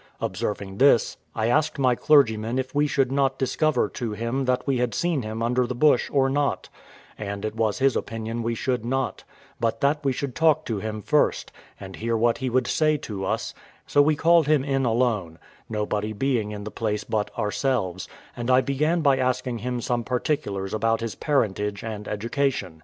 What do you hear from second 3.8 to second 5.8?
to him that we had seen him under the